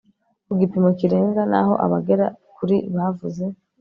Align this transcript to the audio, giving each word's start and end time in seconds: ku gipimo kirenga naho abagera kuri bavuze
ku 0.45 0.51
gipimo 0.59 0.89
kirenga 0.99 1.41
naho 1.51 1.73
abagera 1.85 2.25
kuri 2.55 2.75
bavuze 2.95 3.43